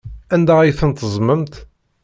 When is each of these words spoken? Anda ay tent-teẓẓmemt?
Anda 0.33 0.53
ay 0.59 0.71
tent-teẓẓmemt? 0.79 1.53